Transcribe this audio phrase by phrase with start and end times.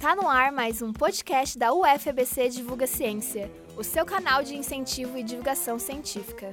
[0.00, 5.18] Tá no ar mais um podcast da UFABC Divulga Ciência, o seu canal de incentivo
[5.18, 6.52] e divulgação científica.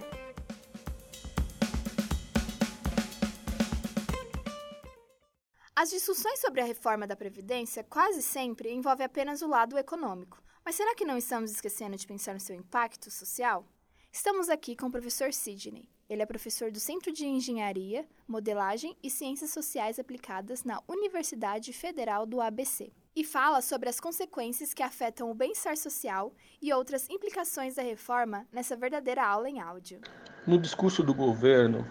[5.76, 10.42] As discussões sobre a reforma da Previdência quase sempre envolvem apenas o lado econômico.
[10.66, 13.64] Mas será que não estamos esquecendo de pensar no seu impacto social?
[14.12, 15.88] Estamos aqui com o professor Sidney.
[16.10, 22.26] Ele é professor do Centro de Engenharia, Modelagem e Ciências Sociais Aplicadas na Universidade Federal
[22.26, 27.76] do ABC e fala sobre as consequências que afetam o bem-estar social e outras implicações
[27.76, 30.02] da reforma nessa verdadeira aula em áudio.
[30.46, 31.88] No discurso do governo,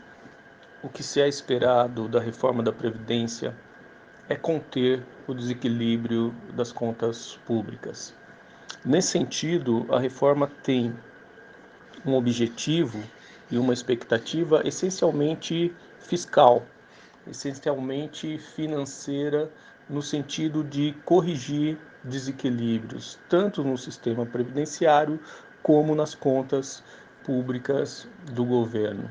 [0.82, 3.56] o que se é esperado da reforma da Previdência
[4.28, 8.14] é conter o desequilíbrio das contas públicas.
[8.84, 10.94] Nesse sentido, a reforma tem
[12.04, 13.02] um objetivo
[13.50, 16.66] e uma expectativa essencialmente fiscal,
[17.26, 19.50] essencialmente financeira,
[19.88, 25.18] no sentido de corrigir desequilíbrios, tanto no sistema previdenciário
[25.62, 26.82] como nas contas
[27.24, 29.10] públicas do governo.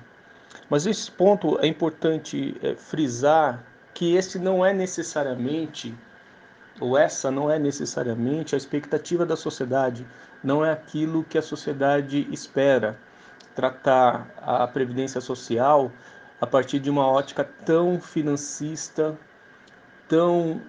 [0.70, 5.96] Mas esse ponto é importante é, frisar que esse não é necessariamente,
[6.80, 10.06] ou essa não é necessariamente a expectativa da sociedade,
[10.44, 12.98] não é aquilo que a sociedade espera.
[13.56, 15.92] Tratar a previdência social
[16.42, 19.18] a partir de uma ótica tão financista,
[20.08, 20.62] tão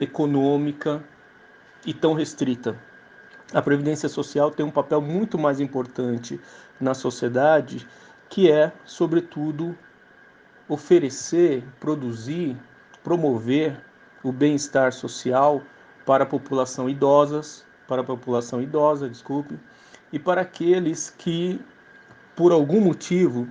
[0.00, 1.02] econômica
[1.86, 2.76] e tão restrita.
[3.52, 6.40] A previdência social tem um papel muito mais importante
[6.80, 7.86] na sociedade,
[8.28, 9.76] que é, sobretudo,
[10.68, 12.56] oferecer, produzir,
[13.02, 13.80] promover
[14.22, 15.62] o bem-estar social
[16.06, 19.58] para a população idosas, para a população idosa, desculpe,
[20.12, 21.60] e para aqueles que
[22.34, 23.48] por algum motivo,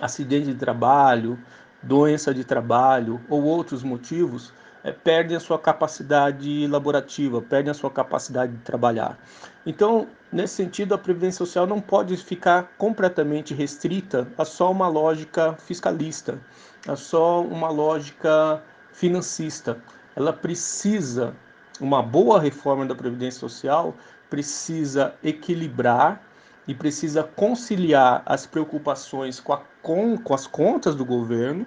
[0.00, 1.38] acidente de trabalho,
[1.82, 7.90] doença de trabalho ou outros motivos, é, perdem a sua capacidade laborativa, perdem a sua
[7.90, 9.18] capacidade de trabalhar.
[9.66, 15.54] Então, nesse sentido, a Previdência Social não pode ficar completamente restrita a só uma lógica
[15.58, 16.38] fiscalista,
[16.86, 18.62] a só uma lógica
[18.92, 19.76] financista.
[20.14, 21.34] Ela precisa,
[21.80, 23.92] uma boa reforma da Previdência Social
[24.30, 26.22] precisa equilibrar
[26.66, 31.66] e precisa conciliar as preocupações com, a, com, com as contas do governo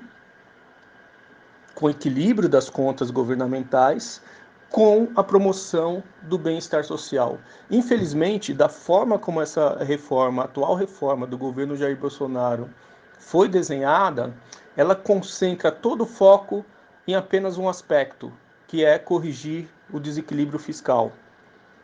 [1.80, 4.22] com o equilíbrio das contas governamentais
[4.70, 7.40] com a promoção do bem-estar social.
[7.72, 12.70] Infelizmente, da forma como essa reforma, atual reforma do governo Jair Bolsonaro
[13.18, 14.34] foi desenhada,
[14.76, 16.66] ela concentra todo o foco
[17.08, 18.32] em apenas um aspecto,
[18.68, 21.14] que é corrigir o desequilíbrio fiscal.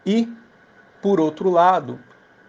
[0.06, 0.31] E,
[1.02, 2.00] por outro lado,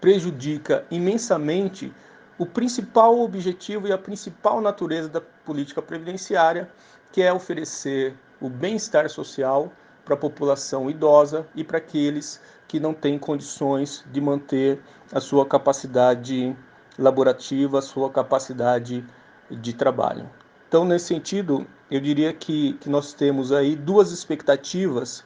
[0.01, 1.93] prejudica imensamente
[2.39, 6.71] o principal objetivo e a principal natureza da política previdenciária,
[7.13, 9.73] que é oferecer o bem-estar social
[10.05, 14.81] para a população idosa e para aqueles que não têm condições de manter
[15.13, 16.55] a sua capacidade
[16.99, 19.05] laborativa, a sua capacidade
[19.51, 20.29] de trabalho.
[20.69, 25.25] Então, nesse sentido, eu diria que, que nós temos aí duas expectativas,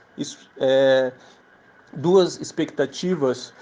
[0.58, 1.12] é,
[1.92, 3.52] duas expectativas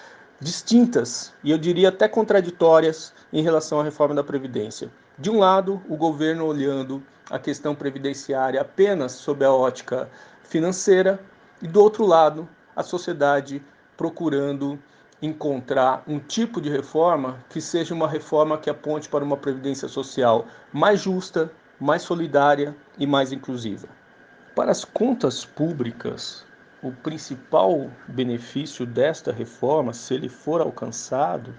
[0.40, 4.90] distintas e eu diria até contraditórias em relação à reforma da Previdência.
[5.18, 10.08] De um lado, o governo olhando a questão previdenciária apenas sob a ótica
[10.42, 11.20] financeira,
[11.60, 13.62] e do outro lado, a sociedade
[13.96, 14.78] procurando
[15.20, 20.46] encontrar um tipo de reforma que seja uma reforma que aponte para uma previdência social
[20.72, 21.50] mais justa,
[21.80, 23.88] mais solidária e mais inclusiva.
[24.54, 26.44] Para as contas públicas,
[26.82, 31.54] o principal benefício desta reforma, se ele for alcançado,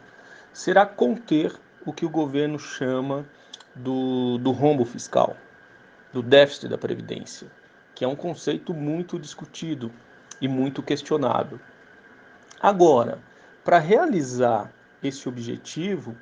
[0.53, 1.53] será conter
[1.85, 3.25] o que o governo chama
[3.75, 5.35] do, do rombo fiscal
[6.11, 7.47] do déficit da Previdência,
[7.93, 9.91] que é um conceito muito discutido
[10.41, 11.59] e muito questionado.
[12.59, 13.19] Agora,
[13.63, 14.71] para realizar
[15.03, 16.15] esse objetivo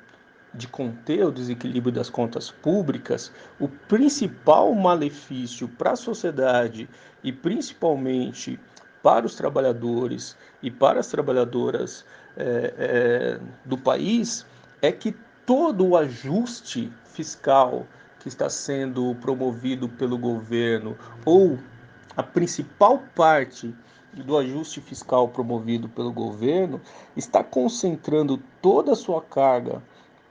[0.52, 6.88] de conter o desequilíbrio das contas públicas, o principal malefício para a sociedade
[7.22, 8.58] e principalmente
[9.02, 12.04] para os trabalhadores e para as trabalhadoras
[12.36, 14.44] é, é, do país
[14.82, 15.14] é que
[15.46, 17.86] todo o ajuste fiscal
[18.20, 21.58] que está sendo promovido pelo governo ou
[22.16, 23.74] a principal parte
[24.12, 26.80] do ajuste fiscal promovido pelo governo
[27.16, 29.82] está concentrando toda a sua carga,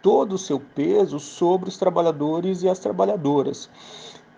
[0.01, 3.69] todo o seu peso sobre os trabalhadores e as trabalhadoras.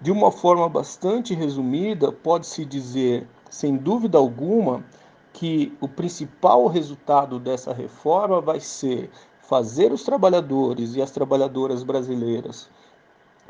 [0.01, 4.83] De uma forma bastante resumida, pode-se dizer, sem dúvida alguma,
[5.33, 9.09] que o principal resultado dessa reforma vai ser
[9.41, 12.69] fazer os trabalhadores e as trabalhadoras brasileiras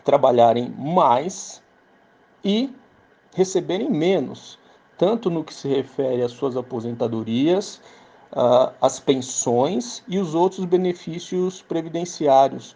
[0.04, 1.62] trabalharem mais
[2.44, 2.74] e
[3.34, 4.58] receberem menos
[5.00, 7.82] tanto no que se refere às suas aposentadorias,
[8.82, 12.76] as pensões e os outros benefícios previdenciários.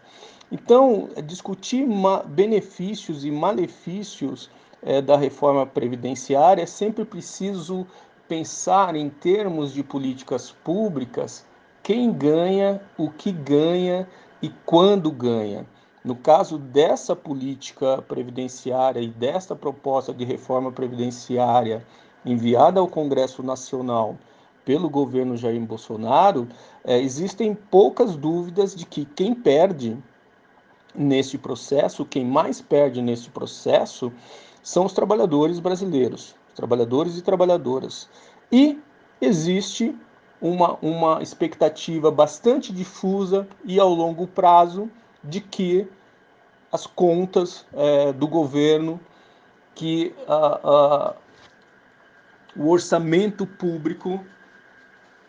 [0.50, 1.86] Então, discutir
[2.26, 4.50] benefícios e malefícios
[4.84, 7.86] é, da reforma previdenciária é sempre preciso
[8.28, 11.46] pensar em termos de políticas públicas
[11.82, 14.08] quem ganha, o que ganha
[14.40, 15.66] e quando ganha.
[16.04, 21.84] No caso dessa política previdenciária e desta proposta de reforma previdenciária
[22.24, 24.16] enviada ao Congresso Nacional
[24.64, 26.48] pelo governo Jair Bolsonaro,
[26.84, 29.96] é, existem poucas dúvidas de que quem perde
[30.94, 34.12] neste processo, quem mais perde neste processo,
[34.64, 38.08] são os trabalhadores brasileiros, trabalhadores e trabalhadoras.
[38.50, 38.80] E
[39.20, 39.94] existe
[40.40, 44.90] uma, uma expectativa bastante difusa e ao longo prazo
[45.22, 45.86] de que
[46.72, 48.98] as contas é, do governo,
[49.74, 50.14] que
[52.56, 54.24] o orçamento público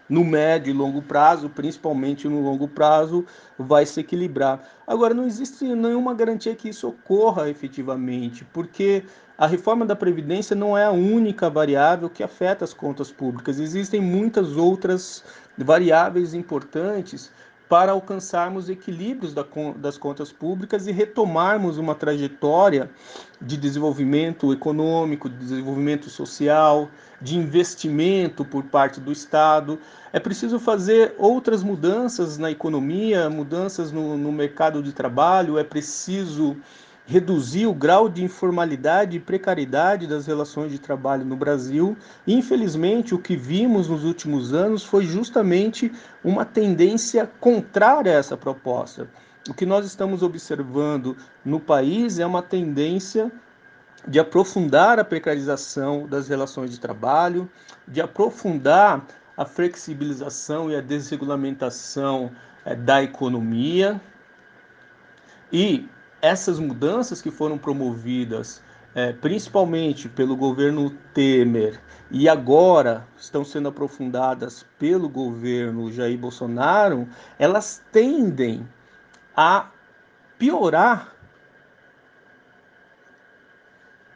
[0.07, 3.25] no médio e longo prazo, principalmente no longo prazo,
[3.57, 4.63] vai se equilibrar.
[4.85, 9.03] Agora, não existe nenhuma garantia que isso ocorra efetivamente, porque
[9.37, 13.59] a reforma da Previdência não é a única variável que afeta as contas públicas.
[13.59, 15.23] Existem muitas outras
[15.57, 17.31] variáveis importantes
[17.67, 19.33] para alcançarmos equilíbrios
[19.77, 22.89] das contas públicas e retomarmos uma trajetória
[23.41, 26.89] de desenvolvimento econômico, de desenvolvimento social,
[27.19, 29.79] de investimento por parte do Estado.
[30.13, 36.55] É preciso fazer outras mudanças na economia, mudanças no, no mercado de trabalho, é preciso
[37.05, 41.95] reduzir o grau de informalidade e precariedade das relações de trabalho no Brasil.
[42.25, 45.91] Infelizmente, o que vimos nos últimos anos foi justamente
[46.23, 49.07] uma tendência contrária a essa proposta.
[49.47, 53.31] O que nós estamos observando no país é uma tendência
[54.07, 57.49] de aprofundar a precarização das relações de trabalho,
[57.87, 59.05] de aprofundar
[59.37, 62.31] a flexibilização e a desregulamentação
[62.63, 64.01] é, da economia
[65.51, 65.87] e
[66.25, 68.61] essas mudanças que foram promovidas
[68.95, 71.79] é, principalmente pelo governo Temer
[72.09, 77.07] e agora estão sendo aprofundadas pelo governo Jair Bolsonaro,
[77.37, 78.67] elas tendem
[79.35, 79.69] a
[80.39, 81.13] piorar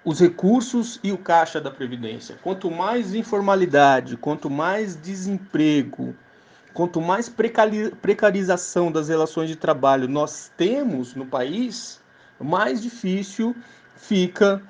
[0.04, 2.40] os recursos e o caixa da Previdência.
[2.42, 6.16] Quanto mais informalidade, quanto mais desemprego,
[6.80, 7.30] quanto mais
[8.02, 12.02] precarização das relações de trabalho nós temos no país,
[12.40, 13.54] mais difícil
[13.98, 14.64] fica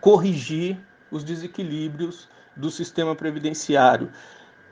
[0.00, 0.80] corrigir
[1.10, 4.10] os desequilíbrios do sistema previdenciário.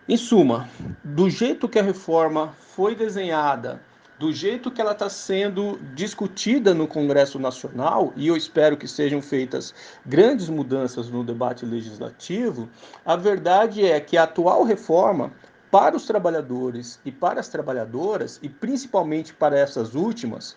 [0.08, 0.66] Em suma,
[1.04, 3.78] do jeito que a reforma foi desenhada,
[4.18, 9.20] do jeito que ela está sendo discutida no Congresso Nacional, e eu espero que sejam
[9.20, 9.74] feitas
[10.06, 12.66] grandes mudanças no debate legislativo,
[13.04, 15.30] a verdade é que a atual reforma
[15.70, 20.56] para os trabalhadores e para as trabalhadoras, e principalmente para essas últimas,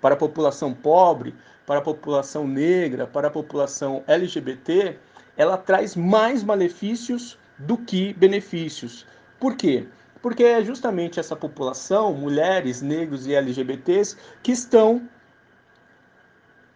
[0.00, 1.34] para a população pobre,
[1.66, 4.98] para a população negra, para a população LGBT,
[5.36, 9.06] ela traz mais malefícios do que benefícios.
[9.38, 9.86] Por quê?
[10.20, 15.08] Porque é justamente essa população, mulheres, negros e LGBTs, que estão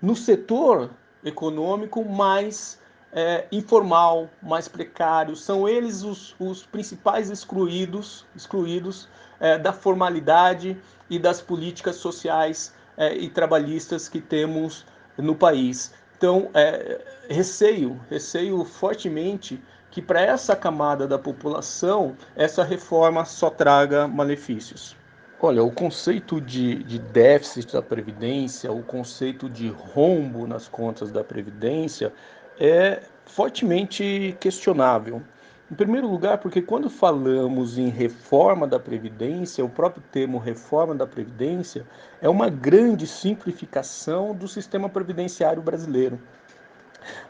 [0.02, 0.90] no setor
[1.24, 2.78] econômico mais
[3.12, 9.08] é, informal, mais precário, são eles os, os principais excluídos, excluídos
[9.40, 10.76] é, da formalidade
[11.08, 14.84] e das políticas sociais é, e trabalhistas que temos
[15.16, 15.94] no país.
[16.16, 24.06] Então, é, receio, receio fortemente que para essa camada da população essa reforma só traga
[24.06, 24.96] malefícios.
[25.40, 31.22] Olha, o conceito de, de, déficit da Previdência, o conceito de rombo nas contas da
[31.22, 32.12] Previdência,
[32.58, 35.22] é fortemente questionável.
[35.70, 41.06] Em primeiro lugar, porque quando falamos em reforma da Previdência, o próprio termo reforma da
[41.06, 41.84] Previdência
[42.20, 46.20] é uma grande simplificação do sistema previdenciário brasileiro.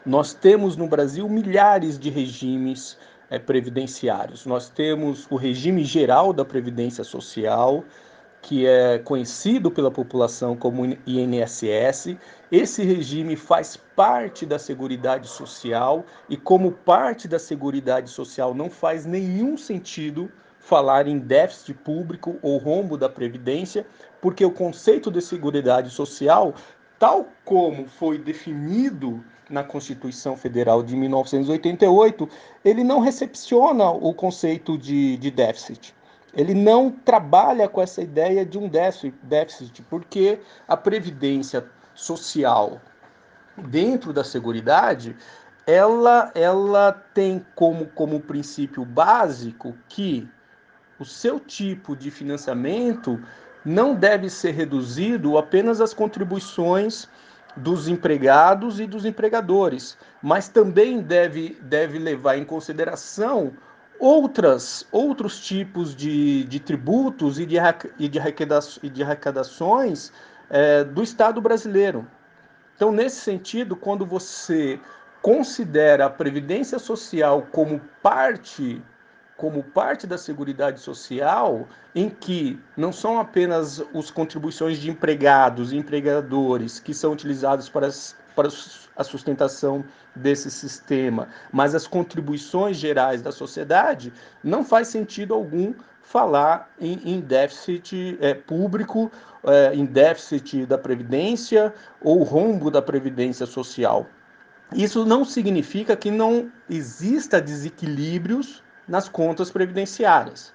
[0.05, 2.97] Nós temos no Brasil milhares de regimes
[3.29, 4.45] é, previdenciários.
[4.45, 7.83] Nós temos o regime geral da Previdência Social,
[8.41, 12.15] que é conhecido pela população como INSS.
[12.51, 19.05] Esse regime faz parte da Seguridade Social e, como parte da Seguridade Social, não faz
[19.05, 23.85] nenhum sentido falar em déficit público ou rombo da Previdência,
[24.21, 26.53] porque o conceito de Seguridade Social,
[26.97, 32.29] tal como foi definido na Constituição Federal de 1988,
[32.63, 35.93] ele não recepciona o conceito de, de déficit.
[36.33, 41.65] Ele não trabalha com essa ideia de um déficit, porque a previdência
[41.97, 42.79] social.
[43.57, 45.17] Dentro da Seguridade
[45.67, 50.25] ela, ela tem como, como princípio básico que
[50.97, 53.21] o seu tipo de financiamento
[53.65, 57.09] não deve ser reduzido apenas às contribuições
[57.57, 63.51] dos empregados e dos empregadores, mas também deve, deve levar em consideração
[63.99, 67.57] outras, outros tipos de, de tributos e de,
[67.99, 68.19] e de,
[68.83, 70.13] e de arrecadações
[70.49, 72.07] é, do Estado brasileiro.
[72.75, 74.79] Então, nesse sentido, quando você
[75.21, 78.81] considera a Previdência Social como parte
[79.37, 85.77] como parte da Seguridade Social, em que não são apenas as contribuições de empregados e
[85.77, 87.87] empregadores que são utilizados para,
[88.35, 88.49] para
[88.95, 89.85] a sustentação
[90.15, 94.11] desse sistema, mas as contribuições gerais da sociedade,
[94.43, 95.73] não faz sentido algum
[96.07, 99.11] falar em, em déficit é, público,
[99.43, 104.07] é, em déficit da Previdência ou rombo da Previdência Social.
[104.73, 110.53] Isso não significa que não exista desequilíbrios nas contas previdenciárias.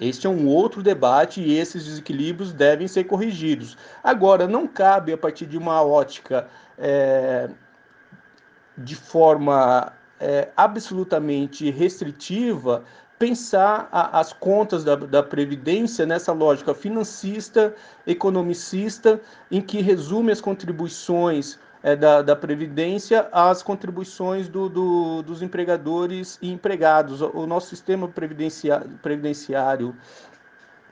[0.00, 3.76] Este é um outro debate e esses desequilíbrios devem ser corrigidos.
[4.02, 7.48] Agora, não cabe, a partir de uma ótica é,
[8.76, 12.84] de forma é, absolutamente restritiva,
[13.18, 17.74] pensar a, as contas da, da, Previdência nessa lógica financista,
[18.06, 19.20] economicista,
[19.50, 26.38] em que resume as contribuições é, da, da, Previdência às contribuições do, do, dos empregadores
[26.40, 27.20] e empregados.
[27.20, 29.96] O nosso sistema previdenciário, previdenciário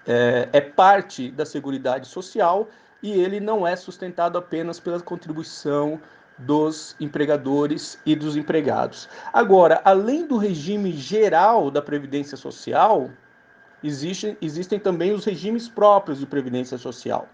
[0.07, 2.69] é, é, parte da Seguridade Social
[3.03, 6.01] e ele não é sustentado apenas pela contribuição
[6.39, 9.09] dos empregadores e dos empregados.
[9.33, 13.11] Agora, além do regime geral da Previdência Social,
[13.83, 17.29] existe, existem também os regimes próprios de Previdência Social.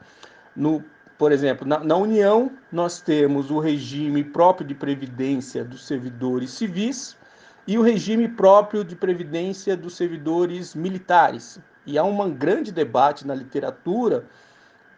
[0.55, 0.85] No
[1.19, 7.17] por exemplo, na, na, União, nós temos o regime próprio de previdência dos servidores civis
[7.65, 11.61] e o regime próprio de previdência dos servidores militares.
[11.87, 14.25] E há um grande debate na literatura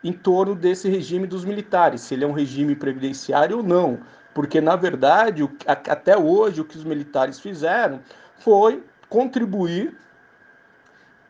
[0.04, 3.98] em torno desse regime dos militares, se ele é um regime previdenciário ou não,
[4.34, 8.00] porque na verdade, até hoje, o que os militares fizeram
[8.38, 9.96] foi contribuir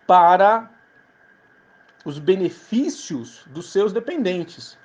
[0.06, 0.68] para
[2.04, 4.76] os benefícios dos seus dependentes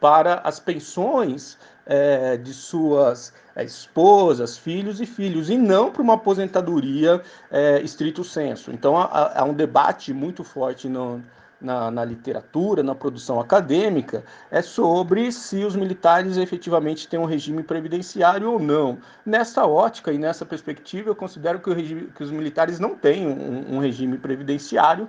[0.00, 6.14] para as pensões é, de suas é, esposas, filhos e filhos, e não para uma
[6.14, 8.70] aposentadoria é, estrito senso.
[8.70, 11.22] Então há, há, um debate muito forte no,
[11.60, 17.62] na, na, literatura, na produção acadêmica, é sobre se os militares efetivamente têm um regime
[17.62, 18.98] previdenciário ou não.
[19.24, 23.76] Nessa ótica e nessa perspectiva, eu considero que, regime, que os militares não têm um,
[23.76, 25.08] um regime previdenciário,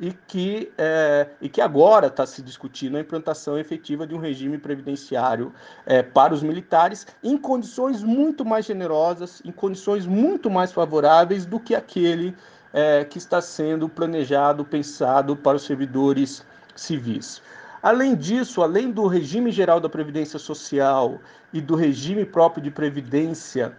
[0.00, 4.56] e que, é, e que agora está se discutindo a implantação efetiva de um regime
[4.56, 5.52] previdenciário
[5.84, 11.58] é, para os militares em condições muito mais generosas, em condições muito mais favoráveis do
[11.58, 12.34] que aquele
[12.72, 16.44] é, que está sendo planejado, pensado para os servidores
[16.74, 17.42] civis.
[17.82, 21.20] Além disso, além do regime geral da Previdência Social
[21.52, 23.72] e do regime próprio de Previdência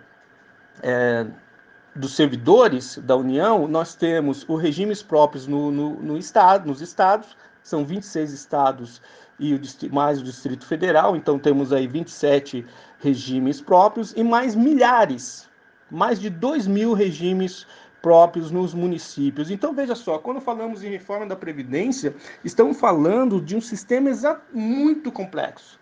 [0.81, 1.25] é,
[1.95, 7.35] dos servidores da União, nós temos os regimes próprios no, no, no estado, nos estados,
[7.61, 9.01] são 26 estados
[9.37, 12.65] e o, mais o Distrito Federal, então temos aí 27
[12.99, 15.49] regimes próprios e mais milhares,
[15.89, 17.65] mais de 2 mil regimes
[18.01, 19.51] próprios nos municípios.
[19.51, 24.09] Então veja só, quando falamos em reforma da Previdência, estamos falando de um sistema
[24.53, 25.79] muito complexo,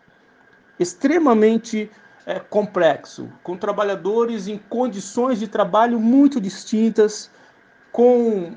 [0.79, 1.89] extremamente
[2.25, 7.31] é, complexo, com trabalhadores em condições de trabalho muito distintas,
[7.91, 8.53] com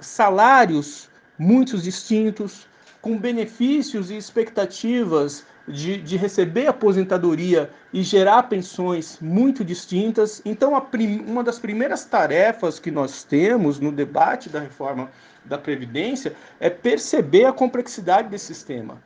[0.00, 2.68] salários muito distintos,
[3.00, 10.42] com benefícios e expectativas de, de receber aposentadoria e gerar pensões muito distintas.
[10.44, 15.10] Então, prim, uma das primeiras tarefas que nós temos no debate da reforma
[15.44, 19.02] da Previdência é perceber a complexidade desse sistema.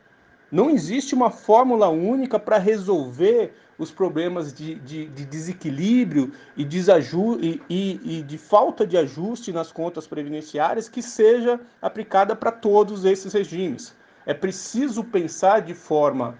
[0.50, 7.38] Não existe uma fórmula única para resolver os problemas de, de, de desequilíbrio e, desaju
[7.40, 13.04] e, e, e de falta de ajuste nas contas previdenciárias que seja aplicada para todos
[13.04, 13.94] esses regimes.
[14.28, 16.37] É preciso pensar de forma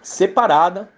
[0.00, 0.88] separada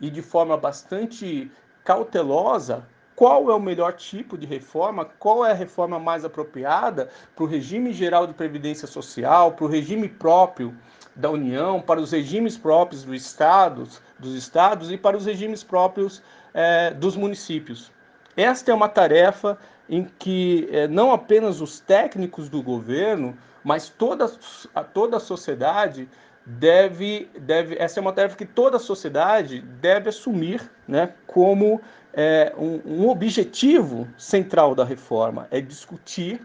[0.00, 1.52] e de forma bastante
[1.84, 7.44] cautelosa qual é o melhor tipo de reforma, qual é a reforma mais apropriada para
[7.44, 10.76] o regime geral de previdência social, para o regime próprio
[11.14, 16.20] da União, para os regimes próprios dos estados, dos estados e para os regimes próprios
[16.52, 17.92] é, dos municípios.
[18.36, 19.56] Esta é uma tarefa
[19.88, 24.30] em que é, não apenas os técnicos do governo, mas toda
[24.74, 26.08] a, toda a sociedade
[26.44, 27.76] deve, deve.
[27.78, 31.80] Essa é uma tarefa que toda a sociedade deve assumir né, como
[32.12, 36.40] é, um, um objetivo central da reforma é discutir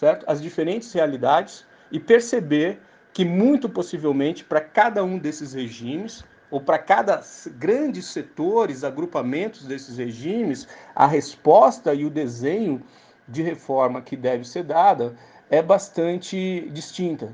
[0.00, 0.24] certo?
[0.26, 2.80] as diferentes realidades e perceber
[3.12, 7.22] que, muito possivelmente, para cada um desses regimes, ou para cada
[7.58, 12.82] grandes setores, agrupamentos desses regimes, a resposta e o desenho
[13.28, 15.14] de reforma que deve ser dada
[15.50, 17.32] é bastante distinta,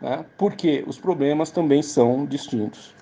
[0.00, 0.24] né?
[0.36, 2.94] porque os problemas também são distintos.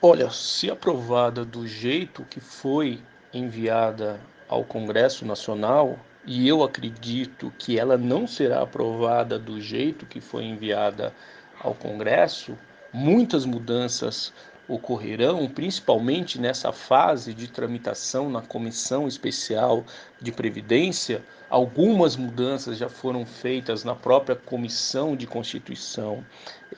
[0.00, 3.00] Olha, se aprovada do jeito que foi
[3.32, 10.20] enviada ao Congresso Nacional, e eu acredito que ela não será aprovada do jeito que
[10.20, 11.12] foi enviada
[11.60, 12.56] ao Congresso,
[12.92, 14.32] muitas mudanças
[14.68, 19.84] ocorrerão, principalmente nessa fase de tramitação na Comissão Especial
[20.20, 21.24] de Previdência.
[21.48, 26.22] Algumas mudanças já foram feitas na própria Comissão de Constituição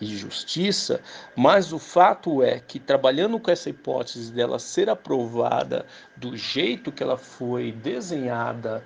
[0.00, 1.00] e Justiça,
[1.34, 5.84] mas o fato é que, trabalhando com essa hipótese dela ser aprovada
[6.16, 8.84] do jeito que ela foi desenhada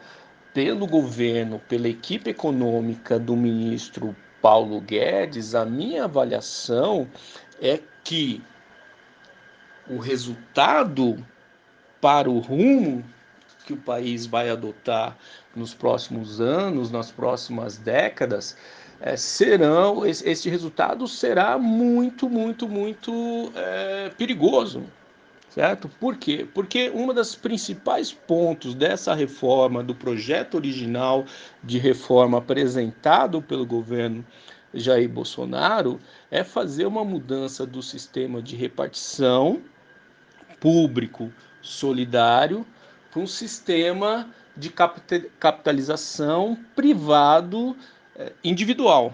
[0.54, 7.06] pelo governo, pela equipe econômica do ministro Paulo Guedes, a minha avaliação
[7.60, 8.42] é que
[9.88, 11.24] o resultado
[12.00, 13.04] para o rumo
[13.64, 15.16] que o país vai adotar
[15.56, 18.56] nos próximos anos, nas próximas décadas,
[19.00, 24.84] é, serão esse, resultado será muito, muito, muito é, perigoso,
[25.48, 25.88] certo?
[26.00, 26.46] Por quê?
[26.54, 31.24] Porque um dos principais pontos dessa reforma, do projeto original
[31.62, 34.24] de reforma apresentado pelo governo
[34.72, 36.00] Jair Bolsonaro,
[36.30, 39.62] é fazer uma mudança do sistema de repartição
[40.64, 41.30] público
[41.60, 42.66] solidário
[43.10, 44.72] para um sistema de
[45.38, 47.76] capitalização privado
[48.16, 49.12] eh, individual.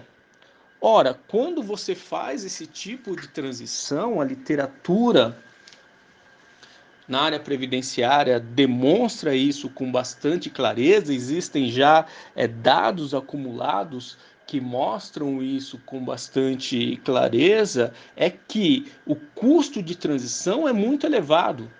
[0.79, 5.37] Ora, quando você faz esse tipo de transição, a literatura
[7.05, 11.13] na área previdenciária demonstra isso com bastante clareza.
[11.13, 14.17] Existem já é, dados acumulados
[14.51, 21.71] que mostram isso com bastante clareza é que o custo de transição é muito elevado.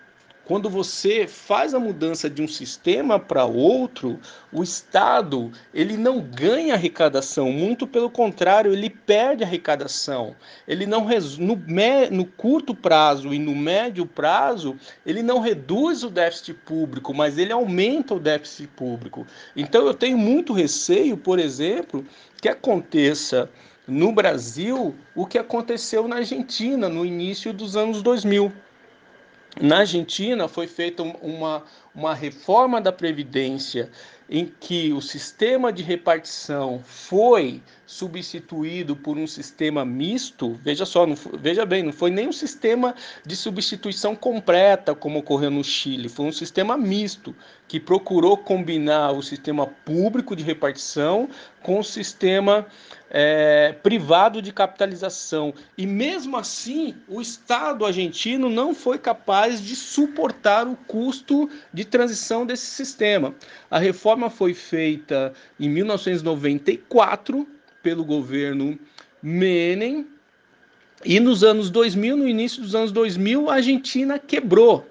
[0.44, 4.18] Quando você faz a mudança de um sistema para outro,
[4.52, 10.34] o Estado ele não ganha arrecadação, muito pelo contrário, ele perde arrecadação.
[10.66, 11.06] Ele não
[11.38, 11.60] no,
[12.10, 14.76] no curto prazo e no médio prazo,
[15.06, 19.24] ele não reduz o déficit público, mas ele aumenta o déficit público.
[19.54, 22.04] Então eu tenho muito receio, por exemplo,
[22.40, 23.48] que aconteça
[23.86, 28.52] no Brasil o que aconteceu na Argentina no início dos anos 2000
[29.60, 33.90] na Argentina foi feita uma, uma reforma da Previdência
[34.34, 41.06] em que o sistema de repartição foi substituído por um sistema misto, veja só,
[41.38, 42.94] veja bem, não foi nem um sistema
[43.26, 47.36] de substituição completa como ocorreu no Chile, foi um sistema misto
[47.68, 51.28] que procurou combinar o sistema público de repartição
[51.62, 52.66] com o sistema
[53.14, 55.52] é, privado de capitalização.
[55.76, 62.44] E mesmo assim, o Estado argentino não foi capaz de suportar o custo de transição
[62.44, 63.34] desse sistema.
[63.70, 67.46] A reforma foi feita em 1994
[67.82, 68.78] pelo governo
[69.22, 70.06] Menem.
[71.04, 74.88] E nos anos 2000, no início dos anos 2000, a Argentina quebrou.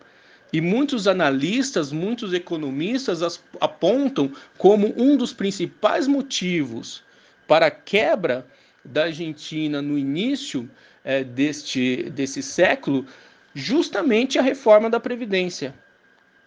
[0.53, 7.03] E muitos analistas, muitos economistas apontam como um dos principais motivos
[7.47, 8.45] para a quebra
[8.83, 10.69] da Argentina no início
[11.03, 13.05] é, deste, desse século,
[13.53, 15.73] justamente a reforma da Previdência.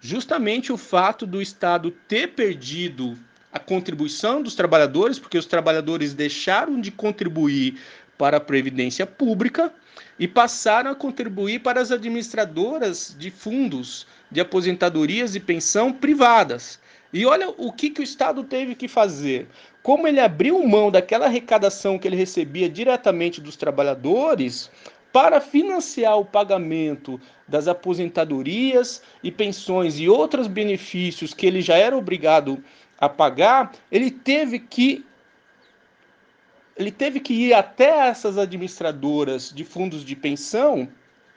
[0.07, 3.19] Justamente o fato do Estado ter perdido
[3.51, 7.81] a contribuição dos trabalhadores, porque os trabalhadores deixaram de contribuir
[8.19, 9.73] para a previdência pública
[10.19, 16.79] e passaram a contribuir para as administradoras de fundos de aposentadorias e pensão privadas.
[17.11, 19.49] E olha o que, que o Estado teve que fazer.
[19.83, 24.71] Como ele abriu mão daquela arrecadação que ele recebia diretamente dos trabalhadores
[25.14, 31.96] para financiar o pagamento das aposentadorias e pensões e outros benefícios que ele já era
[31.96, 32.61] obrigado
[32.98, 35.07] a pagar, ele teve que
[36.77, 40.88] ele teve que ir até essas administradoras de fundos de pensão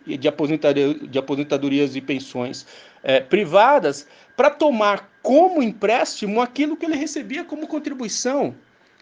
[0.07, 2.65] e de, aposentadoria, de aposentadorias e pensões
[3.03, 8.55] é, privadas para tomar como empréstimo aquilo que ele recebia como contribuição.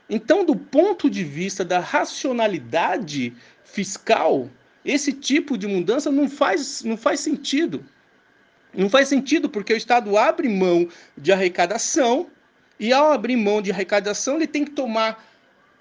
[0.09, 3.33] Então, do ponto de vista da racionalidade
[3.63, 4.49] fiscal,
[4.85, 7.83] esse tipo de mudança não faz, não faz sentido.
[8.73, 12.29] Não faz sentido porque o Estado abre mão de arrecadação
[12.79, 15.25] e ao abrir mão de arrecadação, ele tem que tomar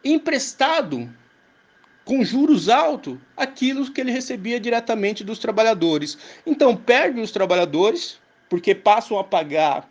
[0.03, 1.13] emprestado
[2.05, 6.17] com juros altos aquilo que ele recebia diretamente dos trabalhadores.
[6.47, 9.89] Então perde os trabalhadores, porque passam a pagar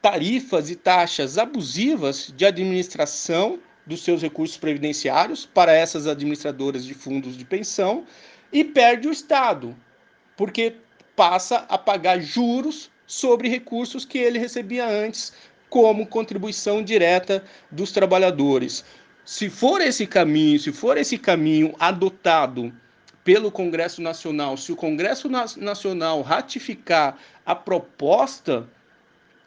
[0.00, 7.36] tarifas e taxas abusivas de administração dos seus recursos previdenciários para essas administradoras de fundos
[7.36, 8.04] de pensão
[8.52, 9.76] e perde o Estado,
[10.36, 10.76] porque
[11.14, 15.32] passa a pagar juros sobre recursos que ele recebia antes
[15.68, 18.84] como contribuição direta dos trabalhadores.
[19.24, 22.72] Se for esse caminho, se for esse caminho adotado
[23.24, 28.68] pelo Congresso Nacional, se o Congresso Nacional ratificar a proposta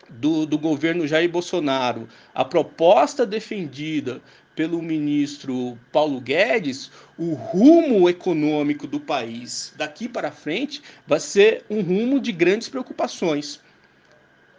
[0.10, 4.22] do, do governo Jair Bolsonaro, a proposta defendida
[4.56, 11.82] pelo ministro Paulo Guedes, o rumo econômico do país daqui para frente vai ser um
[11.82, 13.62] rumo de grandes preocupações.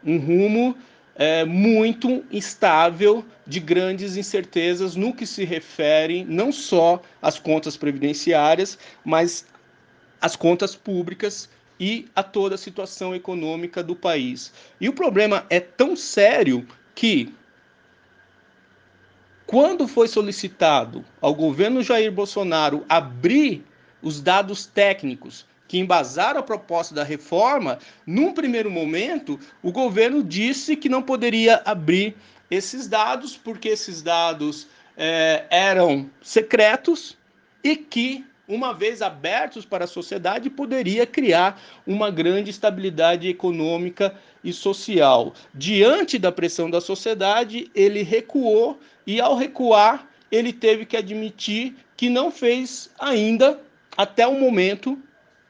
[0.04, 0.76] Um rumo
[1.16, 8.78] é, muito instável, de grandes incertezas no que se refere não só às contas previdenciárias,
[9.04, 9.44] mas
[10.20, 14.52] às contas públicas e a toda a situação econômica do país.
[14.80, 17.32] E o problema é tão sério que,
[19.46, 23.64] quando foi solicitado ao governo Jair Bolsonaro abrir
[24.02, 30.74] os dados técnicos que embasaram a proposta da reforma, num primeiro momento, o governo disse
[30.74, 32.16] que não poderia abrir
[32.50, 37.16] esses dados, porque esses dados é, eram secretos
[37.62, 44.52] e que uma vez abertos para a sociedade, poderia criar uma grande estabilidade econômica e
[44.52, 45.34] social.
[45.54, 52.08] Diante da pressão da sociedade, ele recuou e, ao recuar, ele teve que admitir que
[52.08, 53.60] não fez ainda,
[53.96, 54.98] até o momento,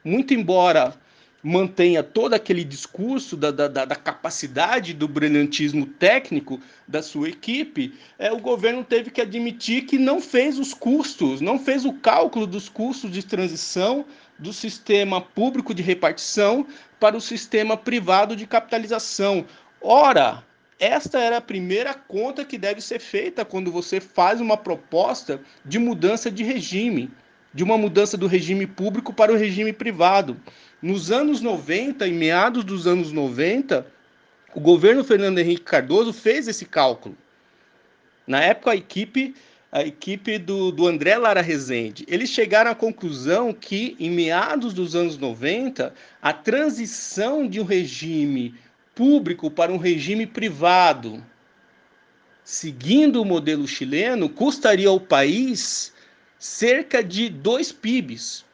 [0.03, 0.93] muito embora
[1.41, 8.31] mantenha todo aquele discurso da, da, da, capacidade do brilhantismo técnico da sua equipe, é,
[8.31, 12.67] o governo teve que admitir que não fez os custos, não fez o cálculo dos
[12.67, 14.05] custos de transição
[14.37, 16.65] do sistema público de repartição
[16.99, 19.45] para o sistema privado de capitalização.
[19.81, 20.43] Ora,
[20.79, 25.77] esta era a primeira conta que deve ser feita quando você faz uma proposta de
[25.77, 27.11] mudança de regime,
[27.53, 30.37] de uma mudança do regime público para o regime privado.
[30.81, 33.85] Nos anos 90, em meados dos anos 90,
[34.55, 37.17] o governo Fernando Henrique Cardoso fez esse cálculo.
[38.25, 39.35] Na época, a equipe,
[39.71, 44.95] a equipe do, do André Lara Rezende, eles chegaram à conclusão que, em meados dos
[44.95, 48.55] anos 90, a transição de um regime
[48.95, 51.21] público para um regime privado,
[52.41, 55.93] seguindo o modelo chileno, custaria ao país
[56.37, 58.45] cerca de 2 PIBs.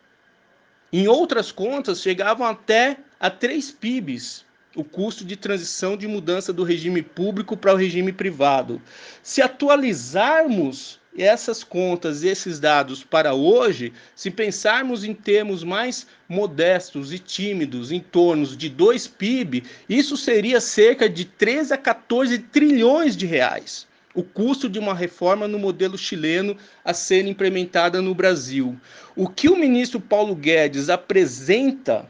[0.97, 6.63] Em outras contas, chegavam até a 3 PIBs o custo de transição de mudança do
[6.63, 8.81] regime público para o regime privado.
[9.21, 17.19] Se atualizarmos essas contas, esses dados para hoje, se pensarmos em termos mais modestos e
[17.19, 23.25] tímidos, em torno de 2 PIB, isso seria cerca de 13 a 14 trilhões de
[23.25, 28.79] reais o custo de uma reforma no modelo chileno a ser implementada no Brasil.
[29.15, 32.09] O que o ministro Paulo Guedes apresenta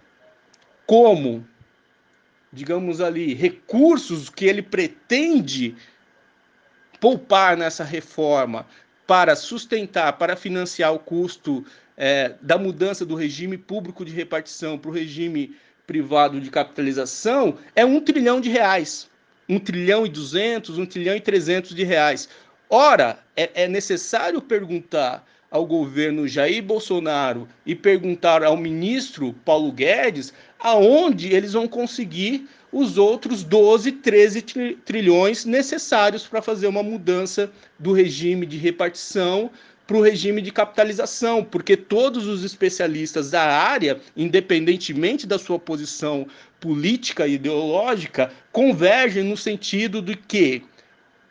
[0.86, 1.46] como,
[2.54, 5.76] digamos ali, recursos que ele pretende
[7.02, 8.68] poupar nessa reforma
[9.08, 11.66] para sustentar, para financiar o custo
[11.98, 15.56] é, da mudança do regime público de repartição para o regime
[15.88, 19.10] privado de capitalização, é um trilhão de reais.
[19.48, 22.30] 1 trilhão e 200, 1 trilhão e 300 de reais.
[22.70, 30.34] Ora, é, é necessário perguntar ao governo Jair Bolsonaro e perguntar ao ministro Paulo Guedes
[30.60, 34.42] aonde eles vão conseguir os outros 12, 13
[34.84, 39.50] trilhões necessários para fazer uma mudança do regime de repartição
[39.88, 46.28] para o regime de capitalização, porque todos os especialistas da área, independentemente da sua posição
[46.60, 50.64] política e ideológica, convergem no sentido de que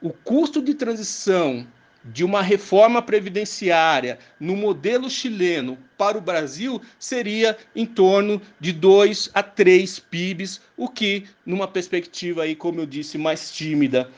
[0.01, 1.67] o custo de transição
[2.05, 9.31] de uma reforma previdenciária no modelo chileno para o Brasil seria em torno de 2
[9.33, 14.11] a 3 PIBs, o que, numa perspectiva aí, como eu disse, mais tímida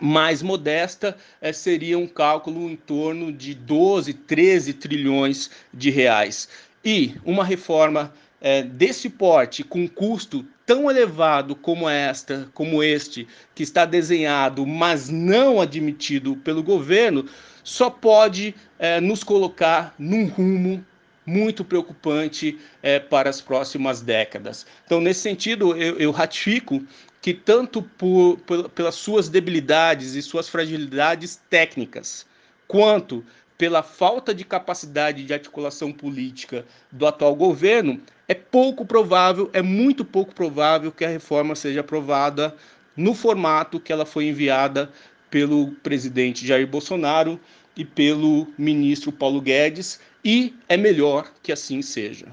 [0.00, 6.48] mais modesta, é, seria um cálculo em torno de 12, 13 trilhões de reais.
[6.84, 13.62] E uma reforma é, desse porte, com custo tão elevado como esta, como este, que
[13.62, 17.26] está desenhado, mas não admitido pelo governo,
[17.64, 20.84] só pode é, nos colocar num rumo
[21.28, 24.66] muito preocupante é, para as próximas décadas.
[24.86, 26.82] Então, nesse sentido, eu, eu ratifico
[27.20, 32.26] que tanto por, por, pelas suas debilidades e suas fragilidades técnicas,
[32.66, 33.22] quanto
[33.58, 40.04] pela falta de capacidade de articulação política do atual governo, é pouco provável, é muito
[40.04, 42.54] pouco provável que a reforma seja aprovada
[42.96, 44.90] no formato que ela foi enviada
[45.28, 47.38] pelo presidente Jair Bolsonaro
[47.76, 52.26] e pelo ministro Paulo Guedes, e é melhor que assim seja.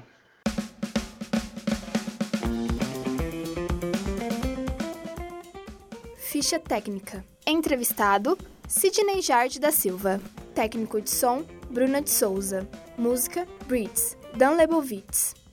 [6.16, 7.24] Ficha técnica.
[7.46, 8.36] Entrevistado:
[8.68, 10.20] Sidney Jard da Silva.
[10.54, 12.68] Técnico de som: Bruna de Souza.
[12.98, 15.45] Música: Brits, Dan Lebovitz.